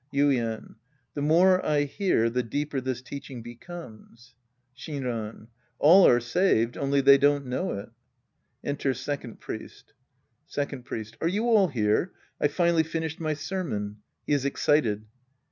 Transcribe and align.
Yuien. 0.11 0.73
The 1.13 1.21
more 1.21 1.63
I 1.63 1.83
hear, 1.83 2.27
the 2.31 2.41
deeper 2.41 2.81
this 2.81 3.03
teacWng 3.03 3.43
becomes. 3.43 4.33
Shinran. 4.75 5.49
All 5.77 6.07
are 6.07 6.19
saved. 6.19 6.75
Only 6.75 7.01
they 7.01 7.19
don't 7.19 7.45
know 7.45 7.73
it. 7.73 7.91
{Enter 8.63 8.95
Second 8.95 9.39
Priest.) 9.39 9.93
Second 10.47 10.85
Priest. 10.85 11.17
Are 11.21 11.27
you 11.27 11.43
all 11.49 11.67
here? 11.67 12.13
I've 12.39 12.51
finally 12.51 12.81
finished 12.81 13.19
my 13.19 13.35
sermon. 13.35 13.97
{He 14.25 14.33
is 14.33 14.43
excited.) 14.43 15.05